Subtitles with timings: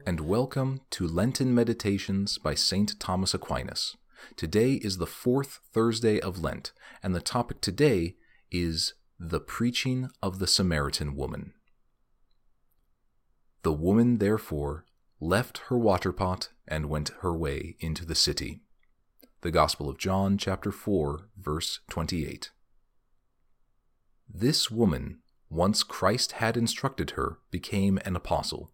[0.05, 2.99] and welcome to Lenten Meditations by St.
[2.99, 3.95] Thomas Aquinas.
[4.35, 8.17] Today is the fourth Thursday of Lent, and the topic today
[8.51, 8.93] is
[9.29, 11.53] the preaching of the Samaritan woman.
[13.63, 14.85] The woman, therefore,
[15.19, 18.61] left her water pot and went her way into the city.
[19.41, 22.51] The Gospel of John, chapter 4, verse 28.
[24.27, 28.73] This woman, once Christ had instructed her, became an apostle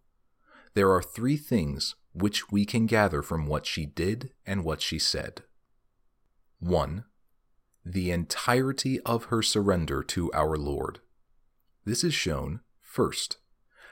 [0.74, 4.98] there are three things which we can gather from what she did and what she
[4.98, 5.42] said.
[6.60, 7.04] 1.
[7.84, 11.00] The entirety of her surrender to our Lord.
[11.84, 13.38] This is shown, first,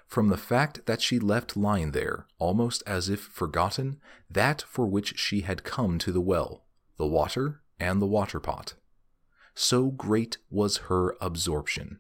[0.06, 4.00] from the fact that she left lying there, almost as if forgotten,
[4.31, 6.64] that for which she had come to the well,
[6.97, 8.75] the water and the water pot.
[9.55, 11.98] So great was her absorption.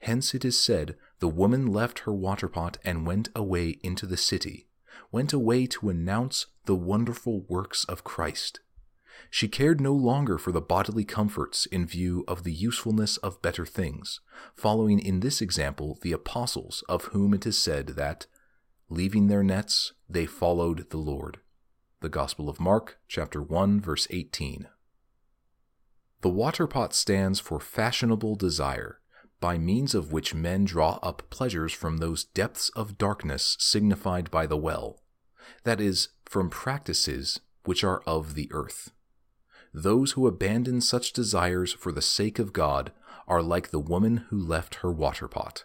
[0.00, 4.16] Hence it is said the woman left her water pot and went away into the
[4.16, 4.68] city,
[5.10, 8.60] went away to announce the wonderful works of Christ.
[9.30, 13.66] She cared no longer for the bodily comforts in view of the usefulness of better
[13.66, 14.20] things,
[14.54, 18.26] following in this example the apostles, of whom it is said that,
[18.88, 21.38] leaving their nets, they followed the Lord.
[22.00, 24.68] The Gospel of Mark, chapter 1, verse 18.
[26.20, 29.00] The water pot stands for fashionable desire,
[29.40, 34.46] by means of which men draw up pleasures from those depths of darkness signified by
[34.46, 35.02] the well,
[35.64, 38.90] that is, from practices which are of the earth.
[39.72, 42.92] Those who abandon such desires for the sake of God
[43.26, 45.64] are like the woman who left her water pot.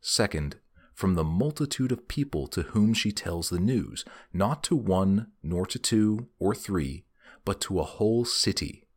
[0.00, 0.56] Second,
[0.94, 5.66] from the multitude of people to whom she tells the news, not to one, nor
[5.66, 7.04] to two, or three,
[7.44, 8.88] but to a whole city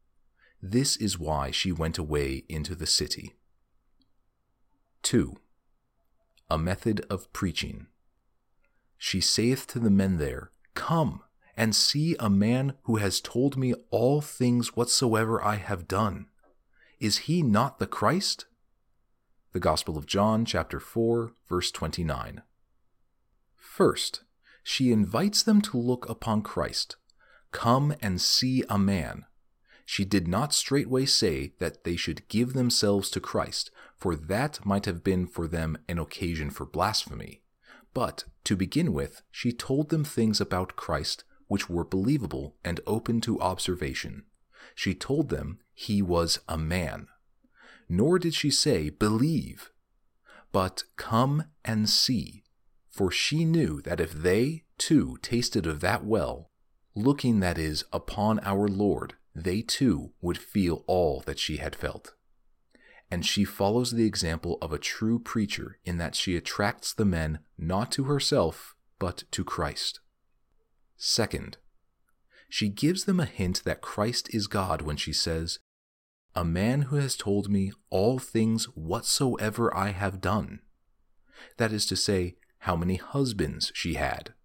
[0.62, 3.33] this is why she went away into the city.
[5.01, 5.35] 2.
[6.51, 7.88] A method of preaching.
[8.97, 11.23] She saith to the men there, Come
[11.56, 16.28] and see a man who has told me all things whatsoever I have done.
[17.00, 18.45] Is he not the Christ?
[19.53, 22.41] The Gospel of John, chapter 4, verse 29.
[23.57, 24.23] First,
[24.63, 26.95] she invites them to look upon Christ.
[27.51, 29.25] Come and see a man
[29.91, 34.85] she did not straightway say that they should give themselves to Christ, for that might
[34.85, 37.41] have been for them an occasion for blasphemy.
[37.94, 43.19] But, to begin with, she told them things about Christ which were believable and open
[43.19, 44.23] to observation.
[44.73, 47.09] She told them he was a man.
[47.89, 49.69] Nor did she say, Believe,
[50.53, 52.45] but come and see,
[52.89, 56.51] for she knew that if they, too, tasted of that well,
[56.95, 62.13] looking, that is, upon our Lord, they too would feel all that she had felt.
[63.12, 67.39] And she follows the example of a true preacher in that she attracts the men
[67.57, 70.00] not to herself, but to Christ.
[71.03, 71.57] Second,
[72.47, 75.57] she gives them a hint that Christ is God when she says,
[76.35, 80.59] A man who has told me all things whatsoever I have done.
[81.57, 84.35] That is to say, how many husbands she had,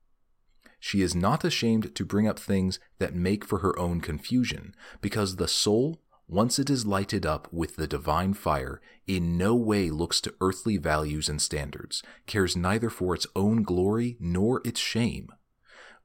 [0.80, 5.36] she is not ashamed to bring up things that make for her own confusion, because
[5.36, 10.22] the soul, once it is lighted up with the divine fire, in no way looks
[10.22, 15.28] to earthly values and standards, cares neither for its own glory nor its shame,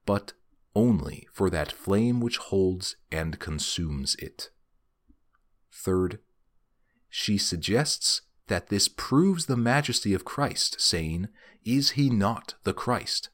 [0.05, 0.33] but
[0.75, 4.49] only for that flame which holds and consumes it.
[5.71, 6.19] Third,
[7.09, 11.27] she suggests that this proves the majesty of Christ, saying,
[11.63, 13.29] Is he not the Christ?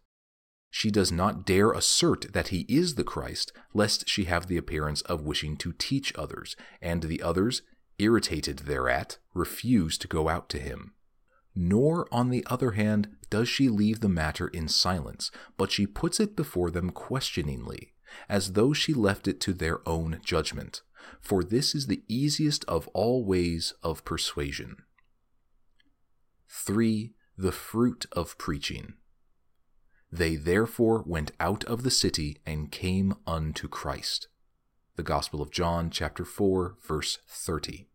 [0.69, 5.01] She does not dare assert that he is the Christ, lest she have the appearance
[5.01, 7.61] of wishing to teach others, and the others,
[7.97, 10.93] irritated thereat, refuse to go out to him.
[11.59, 16.19] Nor, on the other hand, does she leave the matter in silence, but she puts
[16.19, 17.95] it before them questioningly,
[18.29, 20.83] as though she left it to their own judgment,
[21.19, 24.75] for this is the easiest of all ways of persuasion.
[26.47, 27.15] 3.
[27.39, 28.93] The fruit of preaching.
[30.11, 34.27] They therefore went out of the city and came unto Christ.
[34.95, 37.87] The Gospel of John, chapter 4, verse 30.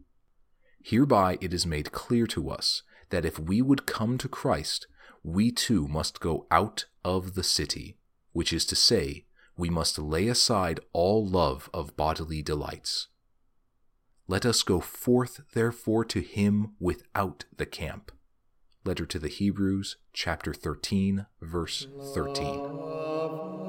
[0.82, 2.82] Hereby it is made clear to us
[3.12, 4.86] that if we would come to Christ,
[5.22, 7.98] we too must go out of the city,
[8.32, 13.08] which is to say, we must lay aside all love of bodily delights.
[14.26, 18.12] Let us go forth, therefore, to him without the camp.
[18.82, 23.61] Letter to the Hebrews, chapter 13, verse 13.